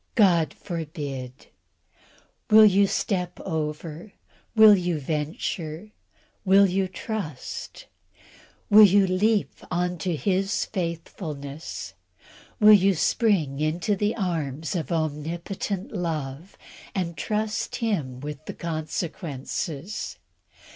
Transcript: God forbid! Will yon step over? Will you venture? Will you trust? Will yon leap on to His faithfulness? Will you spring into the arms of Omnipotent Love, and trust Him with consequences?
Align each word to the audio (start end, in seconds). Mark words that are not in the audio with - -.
God 0.15 0.55
forbid! 0.55 1.31
Will 2.49 2.65
yon 2.65 2.87
step 2.87 3.39
over? 3.41 4.13
Will 4.55 4.75
you 4.75 4.99
venture? 4.99 5.91
Will 6.43 6.65
you 6.65 6.87
trust? 6.87 7.85
Will 8.67 8.87
yon 8.87 9.19
leap 9.19 9.53
on 9.69 9.99
to 9.99 10.15
His 10.15 10.65
faithfulness? 10.65 11.93
Will 12.59 12.73
you 12.73 12.95
spring 12.95 13.59
into 13.59 13.95
the 13.95 14.15
arms 14.15 14.75
of 14.75 14.91
Omnipotent 14.91 15.91
Love, 15.91 16.57
and 16.95 17.15
trust 17.15 17.75
Him 17.75 18.21
with 18.21 18.43
consequences? 18.57 20.17